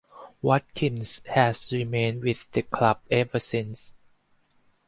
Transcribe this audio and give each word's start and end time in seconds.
Watkins 0.41 1.23
has 1.27 1.71
remained 1.71 2.23
with 2.23 2.51
the 2.53 2.63
club 2.63 3.01
ever 3.11 3.37
since. 3.37 3.93